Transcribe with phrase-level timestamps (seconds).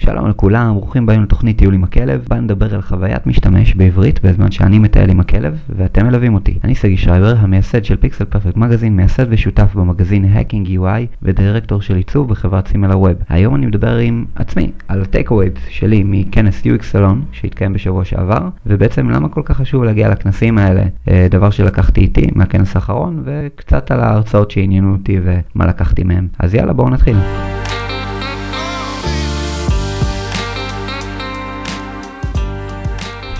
[0.00, 2.24] שלום לכולם, ברוכים הבאים לתוכנית טיול עם הכלב.
[2.28, 6.58] באנו לדבר על חוויית משתמש בעברית בזמן שאני מטייל עם הכלב ואתם מלווים אותי.
[6.64, 11.96] אני סגי שרייבר, המייסד של פיקסל פרפקט מגזין, מייסד ושותף במגזין Hacking UI ודירקטור של
[11.96, 13.14] עיצוב בחברת סימילרווב.
[13.28, 18.48] היום אני מדבר עם עצמי על ה takeaways שלי מכנס UX סלון שהתקיים בשבוע שעבר
[18.66, 23.90] ובעצם למה כל כך חשוב להגיע לכנסים האלה, אה, דבר שלקחתי איתי מהכנס האחרון וקצת
[23.90, 26.28] על ההרצאות שעניינו אותי ומה לקחתי מהם.
[26.38, 27.16] אז יאללה בואו נתחיל.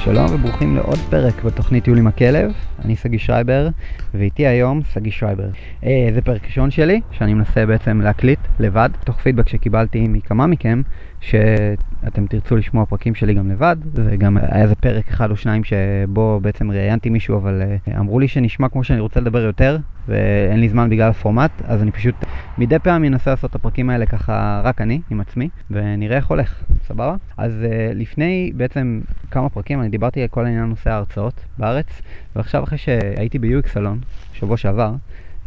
[0.05, 2.53] שלום וברוכים לעוד פרק בתוכנית טיול עם הכלב,
[2.85, 3.69] אני סגי שרייבר
[4.15, 5.49] ואיתי היום סגי שרייבר.
[5.85, 10.83] אה, זה פרק ראשון שלי שאני מנסה בעצם להקליט לבד, תוך פידבק שקיבלתי מכמה מכם
[11.21, 16.41] שאתם תרצו לשמוע פרקים שלי גם לבד, וגם היה איזה פרק אחד או שניים שבו
[16.43, 20.69] בעצם ראיינתי מישהו, אבל uh, אמרו לי שנשמע כמו שאני רוצה לדבר יותר, ואין לי
[20.69, 22.15] זמן בגלל הפורמט, אז אני פשוט
[22.59, 26.63] מדי פעם אנסה לעשות את הפרקים האלה ככה רק אני, עם עצמי, ונראה איך הולך,
[26.87, 27.15] סבבה?
[27.37, 32.03] אז uh, לפני בעצם כמה פרקים אני דיברתי על כל העניין נושא ההרצאות בארץ,
[32.37, 33.99] ועכשיו אחרי שהייתי ב-UX סלון,
[34.33, 34.93] שבוע שעבר,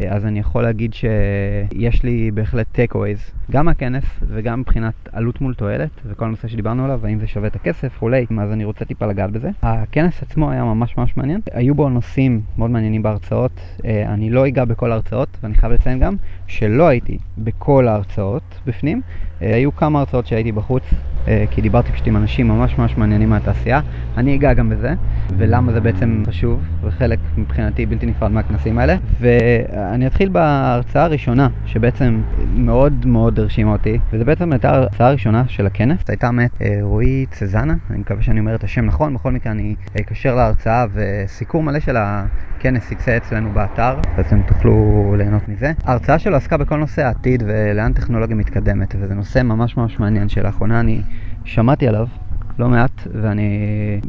[0.10, 5.90] אז אני יכול להגיד שיש לי בהחלט takeaways, גם מהכנס וגם מבחינת עלות מול תועלת,
[6.06, 9.32] וכל הנושא שדיברנו עליו, האם זה שווה את הכסף וכולי, אז אני רוצה טיפה לגעת
[9.32, 9.50] בזה.
[9.62, 14.48] הכנס עצמו היה ממש ממש מעניין, היו בו נושאים מאוד מעניינים בהרצאות, אה, אני לא
[14.48, 16.16] אגע בכל ההרצאות, ואני חייב לציין גם
[16.48, 19.02] שלא הייתי בכל ההרצאות בפנים,
[19.42, 20.84] אה, היו כמה הרצאות שהייתי בחוץ,
[21.28, 23.82] אה, כי דיברתי פשוט עם אנשים ממש ממש מעניינים מהתעשייה,
[24.18, 24.94] אני אגע גם בזה,
[25.38, 28.96] ולמה זה בעצם חשוב, וחלק מבחינתי בלתי נפרד מהכנסים האלה,
[29.92, 32.22] ואני אתחיל בהרצאה הראשונה, שבעצם
[32.56, 37.26] מאוד מאוד הרשימה אותי, וזה בעצם הייתה ההרצאה הראשונה של הכנס, הייתה מאת אה, רועי
[37.32, 41.80] צזנה, אני מקווה שאני אומר את השם נכון, בכל מקרה אני אקשר להרצאה וסיכום מלא
[41.80, 45.72] של הכנס יצא אצלנו באתר, בעצם תוכלו ליהנות מזה.
[45.84, 50.80] ההרצאה שלו עסקה בכל נושא העתיד ולאן טכנולוגיה מתקדמת, וזה נושא ממש ממש מעניין שלאחרונה
[50.80, 51.02] אני
[51.44, 52.08] שמעתי עליו
[52.60, 53.60] לא מעט, ואני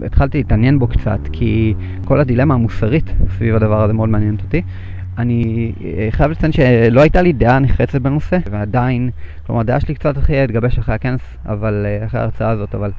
[0.07, 1.75] התחלתי להתעניין בו קצת, כי
[2.05, 3.05] כל הדילמה המוסרית
[3.37, 4.63] סביב הדבר הזה מאוד מעניינת אותי.
[5.19, 9.11] אני אה, חייב לציין שלא הייתה לי דעה נחרצת בנושא, ועדיין,
[9.47, 12.91] כלומר, הדעה שלי קצת התחילה להתגבש אחרי הכנס, אבל אה, אחרי ההרצאה הזאת, אבל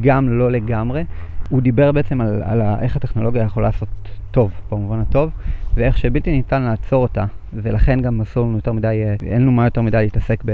[0.00, 1.04] גם לא לגמרי.
[1.48, 3.88] הוא דיבר בעצם על, על איך הטכנולוגיה יכולה לעשות
[4.30, 5.30] טוב, במובן הטוב,
[5.74, 9.64] ואיך שבלתי ניתן לעצור אותה, ולכן גם אסור לנו יותר מדי, אה, אין לנו מה
[9.64, 10.44] יותר מדי להתעסק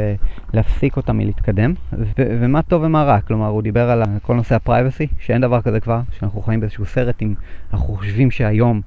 [0.52, 4.60] בלהפסיק אותה מלהתקדם, ו- ומה טוב ומה רע, כלומר הוא דיבר על כל נושא ה
[4.60, 7.34] privacy, שאין דבר כזה כבר, שאנחנו חיים באיזשהו סרט אם
[7.72, 8.80] אנחנו חושבים שהיום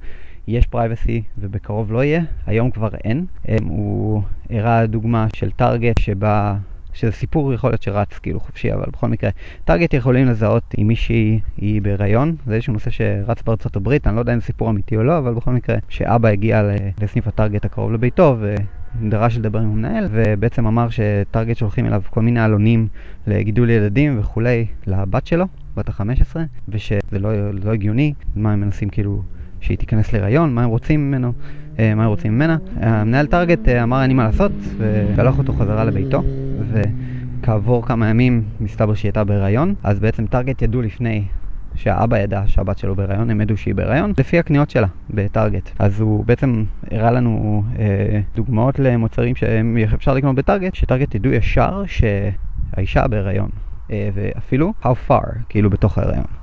[0.50, 3.26] יש privacy ובקרוב לא יהיה, היום כבר אין.
[3.48, 6.56] אמ, הוא הראה דוגמה של טארגט שבה,
[6.94, 9.30] שזה סיפור יכול להיות שרץ כאילו חופשי, אבל בכל מקרה,
[9.66, 14.22] טארגט יכולים לזהות אם מישהי היא בהיריון, זה איזשהו נושא שרץ בארצות הברית, אני לא
[14.22, 16.64] יודע אם זה סיפור אמיתי או לא, אבל בכל מקרה, שאבא הגיע
[17.02, 18.38] לסניף הטארגט הקרוב לביתו
[19.02, 22.88] ודרש לדבר עם המנהל, ובעצם אמר שטארגט שולחים אליו כל מיני עלונים
[23.28, 25.46] לגידול ילדים וכולי לבת שלו,
[25.76, 26.36] בת ה-15,
[26.70, 29.22] ושזה לא, לא הגיוני, מה הם מנסים כאילו
[29.62, 31.34] שהיא תיכנס להיריון, מה הם רוצים ממנו,
[31.80, 32.58] אה, מה הם רוצים ממנה.
[32.80, 36.24] המנהל טארגט אה, אמר אין לי מה לעשות, ושלח אותו חזרה לביתו,
[36.72, 41.24] וכעבור כמה ימים מסתבר שהיא הייתה בהיריון, אז בעצם טארגט ידעו לפני
[41.76, 45.70] שהאבא ידע שהבת שלו בהיריון, הם ידעו שהיא בהיריון, לפי הקניות שלה בטארגט.
[45.80, 53.08] אז הוא בעצם הראה לנו אה, דוגמאות למוצרים שאפשר לקנות בטארגט, שטארגט ידעו ישר שהאישה
[53.08, 53.50] בהיריון,
[53.92, 56.39] אה, ואפילו how far, כאילו בתוך ההיריון.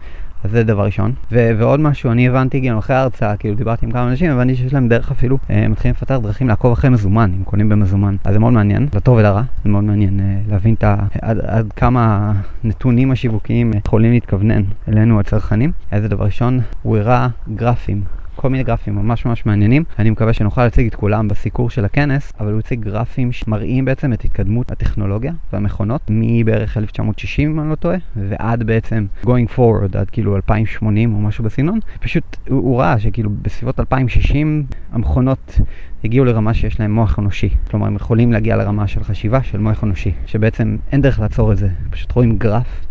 [0.47, 1.13] אז זה דבר ראשון.
[1.33, 4.75] ו- ועוד משהו, אני הבנתי גם אחרי ההרצאה, כאילו דיברתי עם כמה אנשים, הבנתי שיש
[4.75, 8.17] להם דרך אפילו, אה, מתחילים לפתח דרכים לעקוב אחרי מזומן, אם קונים במזומן.
[8.25, 11.73] אז זה מאוד מעניין, לטוב ולרע, זה מאוד מעניין אה, להבין את ה- עד, עד
[11.77, 12.33] כמה
[12.65, 15.73] הנתונים השיווקיים יכולים להתכוונן אלינו הצרכנים.
[15.91, 18.03] אז זה דבר ראשון, הוא הראה גרפים
[18.47, 19.85] כל מיני גרפים ממש ממש מעניינים.
[19.99, 24.13] אני מקווה שנוכל להציג את כולם בסיקור של הכנס, אבל הוא הציג גרפים שמראים בעצם
[24.13, 30.11] את התקדמות הטכנולוגיה והמכונות מבערך 1960 אם אני לא טועה, ועד בעצם going forward, עד
[30.11, 31.79] כאילו 2080 או משהו בסגנון.
[32.01, 35.61] פשוט הוא, הוא ראה שכאילו בסביבות 2060 המכונות
[36.05, 37.49] הגיעו לרמה שיש להם מוח אנושי.
[37.71, 41.57] כלומר, הם יכולים להגיע לרמה של חשיבה של מוח אנושי, שבעצם אין דרך לעצור את
[41.57, 41.69] זה.
[41.91, 42.87] פשוט רואים גרף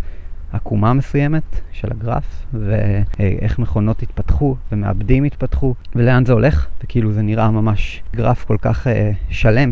[0.54, 7.52] עקומה מסוימת של הגרף, ואיך מכונות התפתחו ומעבדים התפתחו, ולאן זה הולך, וכאילו זה נראה
[7.52, 8.90] ממש גרף כל כך uh,
[9.30, 9.72] שלם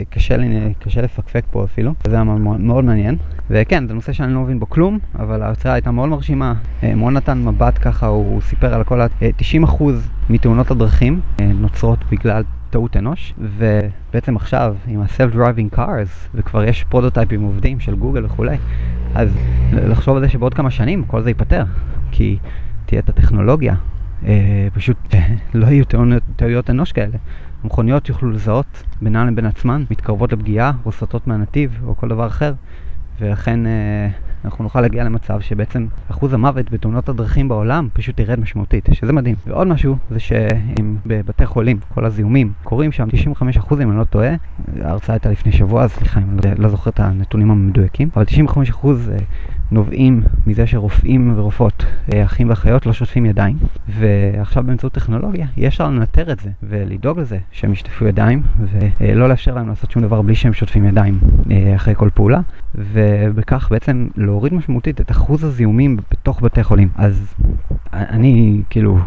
[0.00, 3.16] שקשה לי, קשה לפקפק פה אפילו, זה היה מאוד, מעניין.
[3.50, 7.12] וכן, זה נושא שאני לא מבין בו כלום, אבל ההרצאה הייתה מאוד מרשימה, uh, מאוד
[7.12, 9.84] נתן מבט ככה, הוא סיפר על כל ה-90%
[10.30, 17.42] מתאונות הדרכים uh, נוצרות בגלל טעות אנוש, ובעצם עכשיו עם ה-self-driving cars, וכבר יש פרודוטייפים
[17.42, 18.56] עובדים של גוגל וכולי,
[19.14, 19.28] אז
[19.72, 21.64] לחשוב על זה שבעוד כמה שנים כל זה ייפתר,
[22.10, 22.38] כי
[22.86, 23.74] תהיה את הטכנולוגיה,
[24.26, 25.84] אה, פשוט אה, לא יהיו
[26.36, 27.16] טעויות אנוש כאלה.
[27.64, 32.52] המכוניות יוכלו לזהות בינן לבין עצמן, מתקרבות לפגיעה או סוטות מהנתיב או כל דבר אחר,
[33.20, 33.60] ולכן
[34.44, 39.36] אנחנו נוכל להגיע למצב שבעצם אחוז המוות בתאונות הדרכים בעולם פשוט ירד משמעותית, שזה מדהים.
[39.46, 43.08] ועוד משהו זה שאם בבתי חולים כל הזיהומים קורים שם
[43.42, 44.30] 95% אם אני לא טועה,
[44.82, 48.24] ההרצאה הייתה לפני שבוע, סליחה אם אני לא זוכר את הנתונים המדויקים, אבל
[48.68, 48.86] 95%
[49.70, 51.84] נובעים מזה שרופאים ורופאות,
[52.24, 53.56] אחים ואחיות, לא שוטפים ידיים.
[53.88, 58.42] ועכשיו באמצעות טכנולוגיה יש אפשר לנטר את זה ולדאוג לזה שהם ישטפו ידיים
[59.00, 61.18] ולא לאפשר להם לעשות שום דבר בלי שהם שוטפים ידיים
[61.76, 62.40] אחרי כל פעולה
[62.74, 66.88] ובכך בעצם להוריד משמעותית את אחוז הזיהומים בתוך בתי חולים.
[66.96, 67.34] אז
[67.92, 68.98] אני כאילו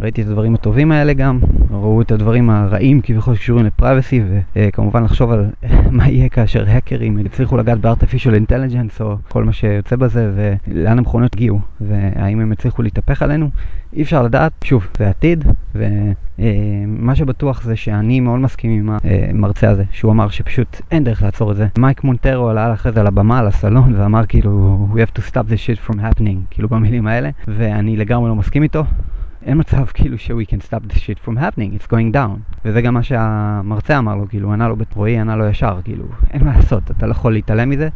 [0.00, 1.38] ראיתי את הדברים הטובים האלה גם,
[1.70, 4.22] ראו את הדברים הרעים כביכול שקשורים לפרייבסי
[4.54, 5.46] וכמובן לחשוב על
[5.96, 10.32] מה יהיה כאשר האקרים יצליחו לגעת בארטיפישל אינטליג'נס או כל מה שיוצא בזה
[10.66, 13.50] ולאן המכונות הגיעו והאם הם יצליחו להתהפך עלינו.
[13.92, 19.84] אי אפשר לדעת, שוב, זה עתיד ומה שבטוח זה שאני מאוד מסכים עם המרצה הזה
[19.90, 21.66] שהוא אמר שפשוט אין דרך לעצור את זה.
[21.78, 25.90] מייק מונטרו עלה אחרי זה על הסלון ואמר כאילו We have to stop this shit
[25.90, 28.84] from happening כאילו במילים האלה ואני לגמרי לא מסכים איתו
[29.48, 32.54] אין מצב כאילו ש- we can stop this shit from happening, it's going down.
[32.64, 36.44] וזה גם מה שהמרצה אמר לו, כאילו ענה לו רועי ענה לו ישר, כאילו אין
[36.44, 37.88] מה לעשות, אתה לא יכול להתעלם מזה.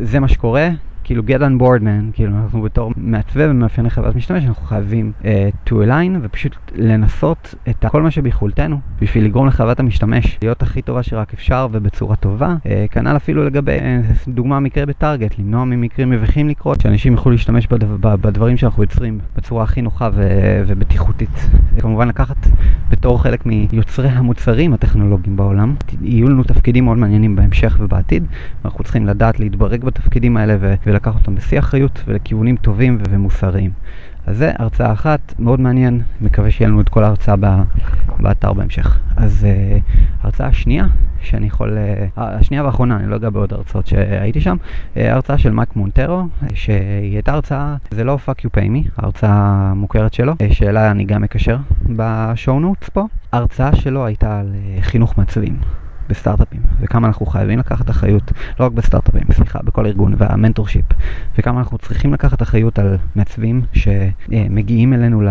[0.00, 0.68] זה מה שקורה
[1.04, 5.24] כאילו get on board man, כאילו אנחנו בתור מעצבי ומאפייני חברת משתמש, אנחנו חייבים uh,
[5.68, 11.02] to align ופשוט לנסות את כל מה שביכולתנו בשביל לגרום לחברת המשתמש להיות הכי טובה
[11.02, 12.56] שרק אפשר ובצורה טובה.
[12.64, 17.66] Uh, כנ"ל אפילו לגבי uh, דוגמה מקרה בטארגט, למנוע ממקרים מביכים לקרות, שאנשים יוכלו להשתמש
[17.66, 21.48] בדבר, בדברים שאנחנו יוצרים בצורה הכי נוחה ו- ובטיחותית.
[21.78, 22.36] כמובן לקחת
[22.90, 28.24] בתור חלק מיוצרי המוצרים הטכנולוגיים בעולם, יהיו לנו תפקידים מאוד מעניינים בהמשך ובעתיד,
[28.64, 33.70] ואנחנו צריכים לדעת להתברג בתפקידים האלה ו- ולקח אותם בשיא אחריות ולכיוונים טובים ומוסריים.
[34.26, 37.34] אז זה הרצאה אחת, מאוד מעניין, מקווה שיהיה לנו את כל ההרצאה
[38.18, 38.98] באתר בהמשך.
[39.16, 39.80] אז uh,
[40.22, 40.86] הרצאה השנייה,
[41.20, 41.78] שאני יכול,
[42.16, 46.26] uh, השנייה והאחרונה, אני לא יודע בעוד הרצאות שהייתי שם, uh, הרצאה של מייק מונטרו,
[46.54, 51.04] שהיא הייתה הרצאה, זה לא fuck you pay me, ההרצאה המוכרת שלו, uh, שאלה אני
[51.04, 51.56] גם מקשר
[51.96, 53.06] בשואו פה.
[53.32, 54.46] ההרצאה שלו הייתה על
[54.78, 55.56] uh, חינוך מעצבים.
[56.12, 60.84] בסטארט-אפים, וכמה אנחנו חייבים לקחת אחריות, לא רק בסטארט-אפים, סליחה, בכל ארגון, והמנטורשיפ,
[61.38, 65.22] וכמה אנחנו צריכים לקחת אחריות על מעצבים שמגיעים אלינו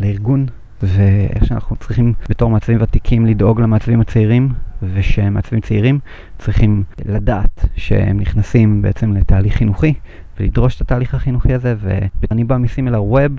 [0.00, 0.46] לארגון,
[0.82, 4.48] ואיך שאנחנו צריכים בתור מעצבים ותיקים לדאוג למעצבים הצעירים,
[4.94, 5.98] ושמעצבים צעירים
[6.38, 9.94] צריכים לדעת שהם נכנסים בעצם לתהליך חינוכי,
[10.40, 13.32] ולדרוש את התהליך החינוכי הזה, ואני בא מסימלר ווב,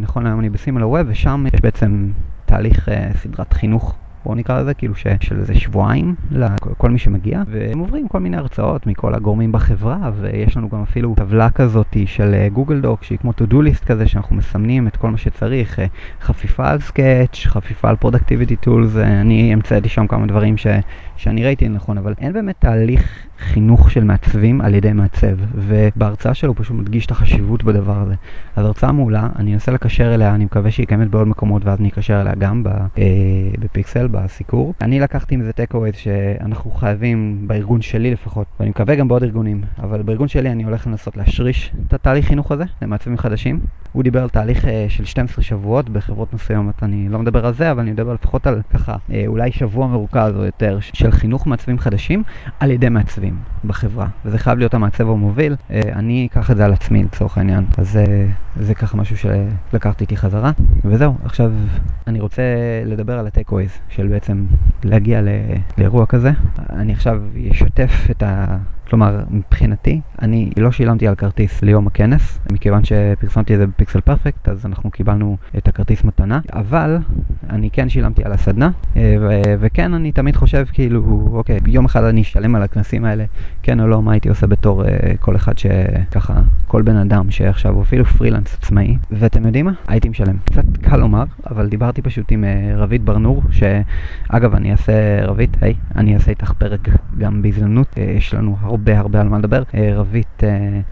[0.00, 2.10] נכון היום אני בסימלר ווב, ושם יש בעצם
[2.46, 7.78] תהליך סדרת חינוך בואו נקרא לזה, כאילו ש, של איזה שבועיים לכל מי שמגיע, והם
[7.78, 12.80] עוברים כל מיני הרצאות מכל הגורמים בחברה, ויש לנו גם אפילו טבלה כזאת של גוגל
[12.80, 15.78] דוק, שהיא כמו to do list כזה, שאנחנו מסמנים את כל מה שצריך,
[16.20, 20.66] חפיפה על סקאץ', חפיפה על productivity tools, אני המצאתי שם כמה דברים ש,
[21.16, 26.48] שאני ראיתי נכון, אבל אין באמת תהליך חינוך של מעצבים על ידי מעצב, ובהרצאה שלו
[26.48, 28.14] הוא פשוט מדגיש את החשיבות בדבר הזה.
[28.56, 31.88] אז הרצאה מעולה, אני אנסה לקשר אליה, אני מקווה שהיא קיימת בעוד מקומות, ואז אני
[31.88, 32.62] אקשר אליה גם
[33.58, 34.74] בפיקסל, בסיקור.
[34.80, 40.02] אני לקחתי מזה takeaways שאנחנו חייבים, בארגון שלי לפחות, ואני מקווה גם בעוד ארגונים, אבל
[40.02, 43.60] בארגון שלי אני הולך לנסות להשריש את התהליך חינוך הזה למעצבים חדשים.
[43.92, 47.80] הוא דיבר על תהליך של 12 שבועות בחברות מסוימות, אני לא מדבר על זה, אבל
[47.80, 52.22] אני מדבר לפחות על ככה, אולי שבוע מרוכז או יותר, של חינוך מעצבים חדשים
[52.60, 55.56] על ידי מעצבים בחברה, וזה חייב להיות המעצב המוביל.
[55.70, 57.98] אני אקח את זה על עצמי לצורך העניין, אז
[58.56, 60.50] זה ככה משהו שלקחתי איתי חזרה.
[60.84, 61.52] וזהו, עכשיו
[62.06, 62.42] אני רוצה
[62.84, 64.44] לדבר על הטקווייז של בעצם
[64.84, 65.20] להגיע
[65.78, 66.30] לאירוע כזה.
[66.70, 68.56] אני עכשיו אשתף את ה...
[68.92, 74.48] כלומר, מבחינתי, אני לא שילמתי על כרטיס ליום הכנס, מכיוון שפרסמתי את זה בפיקסל פרפקט,
[74.48, 76.98] אז אנחנו קיבלנו את הכרטיס מתנה, אבל
[77.50, 78.70] אני כן שילמתי על הסדנה,
[79.58, 83.24] וכן, אני תמיד חושב כאילו, אוקיי, יום אחד אני אשלם על הכנסים האלה,
[83.62, 84.84] כן או לא, מה הייתי עושה בתור
[85.20, 86.34] כל אחד שככה,
[86.66, 89.72] כל בן אדם שעכשיו הוא אפילו פרילנס עצמאי, ואתם יודעים מה?
[89.88, 90.36] הייתי משלם.
[90.44, 92.44] קצת קל לומר, אבל דיברתי פשוט עם
[92.76, 94.92] רבית ברנור, שאגב, אני אעשה,
[95.26, 99.62] רבית, היי, אני אעשה איתך פרק גם בהזדמנות, יש לנו הרבה הרבה על מה לדבר.
[99.94, 100.42] רבית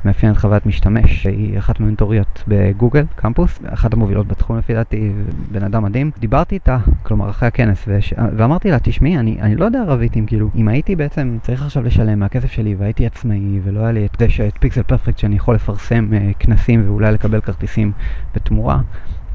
[0.04, 5.12] מאפיינת חוויית משתמש, היא אחת מהמנטוריות בגוגל, קמפוס, אחת המובילות בתחום לפי דעתי,
[5.50, 6.10] בן אדם מדהים.
[6.18, 8.14] דיברתי איתה, כלומר אחרי הכנס, וש...
[8.36, 11.82] ואמרתי לה, תשמעי, אני, אני לא יודע רבית אם כאילו, אם הייתי בעצם צריך עכשיו
[11.82, 15.54] לשלם מהכסף שלי והייתי עצמאי ולא היה לי את זה שאת פיקסל פרפקט שאני יכול
[15.54, 17.92] לפרסם כנסים ואולי לקבל כרטיסים
[18.34, 18.80] בתמורה,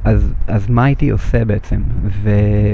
[0.05, 1.81] אז, אז מה הייתי עושה בעצם?
[2.23, 2.29] ו...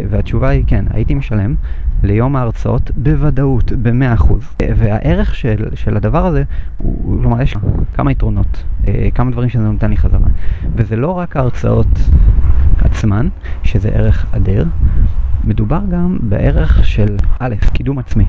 [0.10, 1.56] והתשובה היא כן, הייתי משלם
[2.04, 4.34] ליום ההרצאות בוודאות, ב-100%.
[4.78, 6.44] והערך של, של הדבר הזה,
[6.78, 7.56] הוא, כלומר, יש
[7.94, 8.64] כמה יתרונות,
[9.16, 10.28] כמה דברים שזה נותן לי חזרה.
[10.76, 12.00] וזה לא רק ההרצאות
[12.82, 13.28] עצמן,
[13.64, 14.66] שזה ערך אדיר,
[15.44, 18.26] מדובר גם בערך של א', קידום עצמי.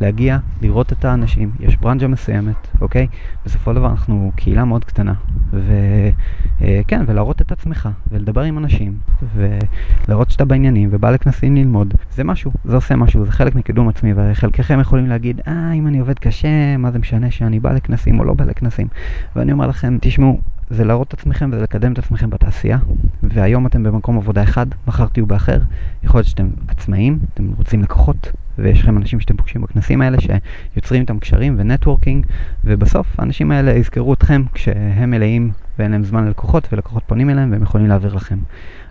[0.00, 3.06] להגיע, לראות את האנשים, יש ברנג'ה מסוימת, אוקיי?
[3.44, 5.14] בסופו של דבר אנחנו קהילה מאוד קטנה,
[5.52, 8.98] וכן, ולהראות את עצמך, ולדבר עם אנשים,
[9.34, 14.12] ולהראות שאתה בעניינים, ובא לכנסים ללמוד, זה משהו, זה עושה משהו, זה חלק מקידום עצמי,
[14.16, 18.24] וחלקכם יכולים להגיד, אה, אם אני עובד קשה, מה זה משנה שאני בא לכנסים או
[18.24, 18.86] לא בא לכנסים?
[19.36, 20.40] ואני אומר לכם, תשמעו,
[20.70, 22.78] זה להראות את עצמכם ולקדם את עצמכם בתעשייה,
[23.22, 25.58] והיום אתם במקום עבודה אחד, מחר תהיו באחר,
[26.02, 31.00] יכול להיות שאתם עצמאים, אתם רוצים לקוחות, ויש לכם אנשים שאתם פוגשים בכנסים האלה שיוצרים
[31.02, 32.26] איתם קשרים ו networking,
[32.64, 37.62] ובסוף האנשים האלה יזכרו אתכם כשהם מלאים ואין להם זמן ללקוחות, ולקוחות פונים אליהם והם
[37.62, 38.38] יכולים להעביר לכם.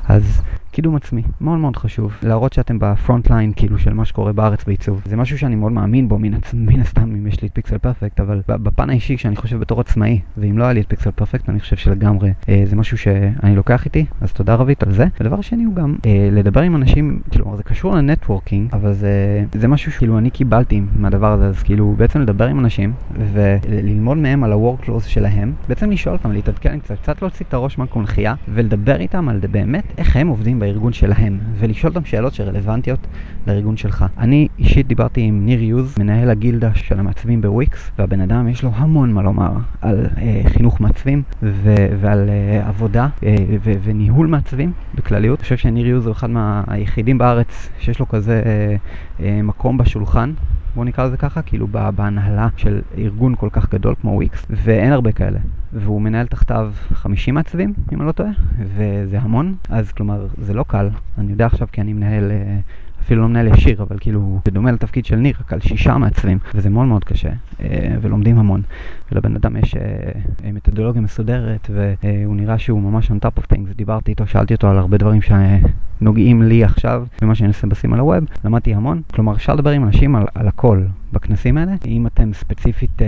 [0.08, 0.42] אז
[0.76, 4.64] קידום עצמי, מאוד מאוד חשוב, להראות שאתם ב front line כאילו של מה שקורה בארץ
[4.64, 5.02] בעיצוב.
[5.06, 6.34] זה משהו שאני מאוד מאמין בו, מן,
[6.82, 10.58] הסתם אם יש לי את פיקסל פרפקט, אבל בפן האישי כשאני חושב בתור עצמאי, ואם
[10.58, 14.06] לא היה לי את פיקסל פרפקט, אני חושב שלגמרי אה, זה משהו שאני לוקח איתי,
[14.22, 15.06] אז תודה רבית על זה.
[15.20, 19.68] ודבר שני הוא גם אה, לדבר עם אנשים, כאילו זה קשור לנטוורקינג, אבל זה, זה
[19.68, 22.94] משהו שכאילו אני קיבלתי מהדבר הזה, אז כאילו בעצם לדבר עם אנשים
[23.34, 28.34] וללמוד מהם על ה-workflows שלהם, בעצם לשאול אותם, להתעדכן קצת, קצת להוציא את הראש מהקונכייה
[28.48, 33.08] ולדבר איתם על באמת איך הם עובדים בארגון שלהם, ולשאול אותם שאלות שרלוונטיות
[33.48, 34.06] לארגון שלך.
[34.18, 38.72] אני אישית דיברתי עם ניר יוז, מנהל הגילדה של המעצבים בוויקס, והבן אדם יש לו
[38.74, 44.72] המון מה לומר על אה, חינוך מעצבים ו- ועל אה, עבודה אה, ו- וניהול מעצבים
[44.96, 45.40] בכלליות.
[45.40, 48.76] אני חושב שניר יוז הוא אחד מהיחידים בארץ שיש לו כזה אה,
[49.26, 50.34] אה, מקום בשולחן.
[50.76, 55.12] בוא נקרא לזה ככה, כאילו בהנהלה של ארגון כל כך גדול כמו וויקס, ואין הרבה
[55.12, 55.40] כאלה.
[55.74, 58.30] והוא מנהל תחתיו 50 מעצבים, אם אני לא טועה,
[58.76, 62.32] וזה המון, אז כלומר זה לא קל, אני יודע עכשיו כי אני מנהל...
[62.32, 62.60] אה,
[63.06, 66.70] אפילו לא מנהל ישיר, אבל כאילו בדומה לתפקיד של ניר, רק על שישה מעצבים, וזה
[66.70, 67.30] מאוד מאוד קשה,
[67.64, 68.62] אה, ולומדים המון.
[69.12, 73.76] ולבן אדם יש אה, מתודולוגיה מסודרת, והוא נראה שהוא ממש on top of things.
[73.76, 75.22] דיברתי איתו, שאלתי אותו על הרבה דברים
[76.00, 79.02] שנוגעים לי עכשיו, ומה שאני עושה בשים על הווב, למדתי המון.
[79.14, 80.84] כלומר, אפשר לדבר עם אנשים על, על הכל
[81.14, 81.72] בכנסים האלה.
[81.86, 83.08] אם אתם ספציפית אה,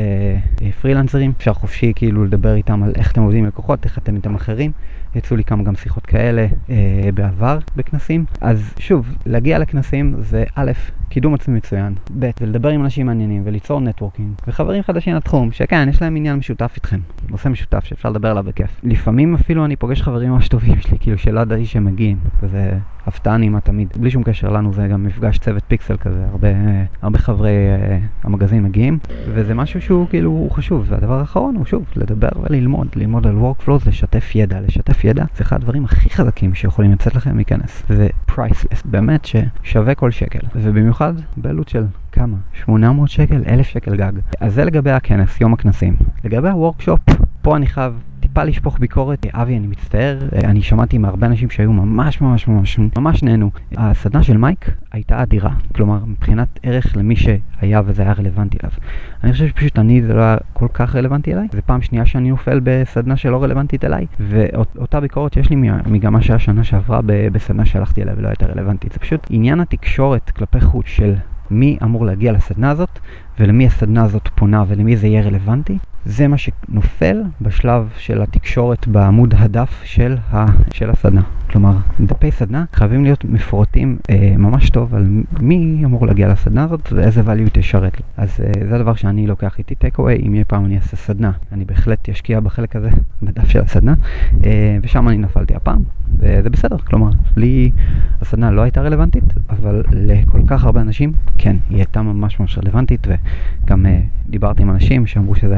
[0.62, 4.16] אה, פרילנסרים, אפשר חופשי כאילו לדבר איתם על איך אתם עובדים עם לקוחות, איך אתם
[4.16, 4.72] איתם אחרים.
[5.16, 8.26] יצאו לי כמה גם שיחות כאלה אה, בעבר בכנסים.
[8.42, 10.72] אז שוב, להגיע לכנסים זה א',
[11.10, 16.02] קידום עצמי מצוין, ב', ולדבר עם אנשים מעניינים וליצור networking, וחברים חדשים לתחום, שכן, יש
[16.02, 17.00] להם עניין משותף איתכם,
[17.30, 18.80] נושא משותף שאפשר לדבר עליו בכיף.
[18.84, 23.38] לפעמים אפילו אני פוגש חברים ממש טובים שלי, כאילו שלא ידעתי שהם מגיעים, וזה הפתעה
[23.38, 23.88] נעימה תמיד.
[24.00, 26.48] בלי שום קשר לנו זה גם מפגש צוות פיקסל כזה, הרבה,
[27.02, 30.86] הרבה חברי uh, המגזין מגיעים, וזה משהו שהוא כאילו הוא חשוב.
[30.88, 35.56] והדבר האחרון הוא שוב, לדבר וללמוד, ללמוד על workflows, לשתף ידע, לשתף ידע, זה אחד
[35.56, 37.84] הדברים הכי חזקים שיכולים לצאת לכם מכנס.
[37.90, 40.40] זה priceless, באמת ששווה כל שקל.
[40.56, 40.97] ובמיוחד
[41.38, 42.38] בעלות של כמה?
[42.54, 43.42] 800 שקל?
[43.48, 44.12] 1,000 שקל גג.
[44.40, 45.96] אז זה לגבי הכנס, יום הכנסים.
[46.24, 47.00] לגבי הוורקשופ,
[47.42, 47.94] פה אני חייב
[48.28, 49.26] טיפה לשפוך ביקורת.
[49.34, 53.52] אבי, אני מצטער, אני שמעתי מהרבה אנשים שהיו ממש ממש ממש ממש נהנו.
[53.78, 58.72] הסדנה של מייק הייתה אדירה, כלומר מבחינת ערך למי שהיה וזה היה רלוונטי אליו.
[59.24, 62.30] אני חושב שפשוט אני זה לא היה כל כך רלוונטי אליי, זה פעם שנייה שאני
[62.30, 65.56] נופל בסדנה שלא רלוונטית אליי, ואותה ביקורת שיש לי
[65.86, 68.92] מגמה שהיה שנה שעברה בסדנה שהלכתי אליה ולא הייתה רלוונטית.
[68.92, 71.16] זה פשוט עניין התקשורת כלפי חוץ של
[71.52, 73.00] מי אמור להגיע לסדנה הזאת
[73.40, 79.34] ולמי הסדנה הזאת פונה ולמי זה יהיה רלוונטי, זה מה שנופל בשלב של התקשורת בעמוד
[79.38, 81.22] הדף של, ה, של הסדנה.
[81.50, 85.08] כלומר, דפי סדנה חייבים להיות מפורטים אה, ממש טוב על
[85.40, 88.02] מי אמור להגיע לסדנה הזאת ואיזה value תשרת.
[88.18, 91.32] אז אה, זה הדבר שאני לוקח איתי take away, אם יהיה פעם אני אעשה סדנה,
[91.52, 92.90] אני בהחלט אשקיע בחלק הזה
[93.22, 93.94] בדף של הסדנה,
[94.46, 95.84] אה, ושם אני נפלתי הפעם,
[96.20, 97.72] וזה בסדר, כלומר, לי
[98.22, 103.08] הסדנה לא הייתה רלוונטית, אבל לכל כך הרבה אנשים, כן, היא הייתה ממש ממש רלוונטית,
[103.08, 105.56] וגם אה, דיברתי עם אנשים שאמרו שזו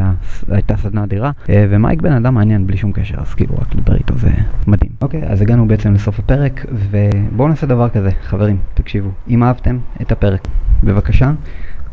[0.48, 3.96] הייתה סדנה אדירה, אה, ומייק בן אדם מעניין בלי שום קשר, אז כאילו רק לדבר
[3.96, 4.32] איתו זה
[4.68, 4.92] מדהים.
[5.01, 10.12] אוקיי, אז הגענו בעצם לסוף הפרק, ובואו נעשה דבר כזה, חברים, תקשיבו, אם אהבתם את
[10.12, 10.48] הפרק,
[10.84, 11.32] בבקשה.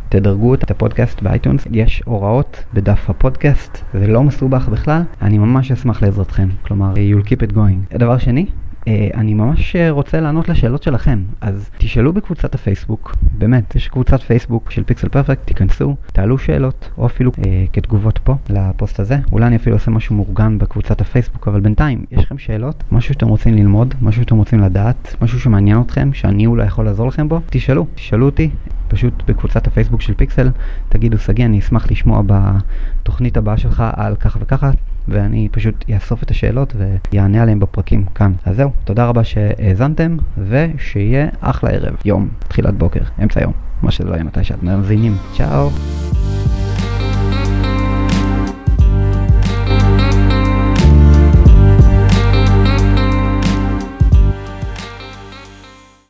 [0.08, 6.02] תדרגו את הפודקאסט באייטונס, יש הוראות בדף הפודקאסט, זה לא מסובך בכלל, אני ממש אשמח
[6.02, 7.94] לעזרתכם, כלומר, you'll keep it going.
[7.94, 8.46] הדבר שני,
[8.88, 14.70] אה, אני ממש רוצה לענות לשאלות שלכם, אז תשאלו בקבוצת הפייסבוק, באמת, יש קבוצת פייסבוק
[14.70, 19.56] של פיקסל פרפקט, תיכנסו, תעלו שאלות, או אפילו אה, כתגובות פה לפוסט הזה, אולי אני
[19.56, 23.94] אפילו אעשה משהו מאורגן בקבוצת הפייסבוק, אבל בינתיים, יש לכם שאלות, משהו שאתם רוצים ללמוד,
[24.02, 28.26] משהו שאתם רוצים לדעת, משהו שמעניין אתכם, שאני אולי יכול לעזור לכם בו, תשאלו, תשאלו
[28.26, 28.50] אותי,
[28.96, 30.50] פשוט בקבוצת הפייסבוק של פיקסל,
[30.88, 34.70] תגידו, שגיא, אני אשמח לשמוע בתוכנית הבאה שלך על ככה וככה,
[35.08, 36.76] ואני פשוט אאסוף את השאלות
[37.12, 38.32] ויענה עליהן בפרקים כאן.
[38.44, 40.16] אז זהו, תודה רבה שהאזנתם,
[40.48, 45.16] ושיהיה אחלה ערב, יום, תחילת בוקר, אמצע יום, מה שזה לא יהיה מתי שאתם מאזינים.
[45.36, 45.70] צ'או!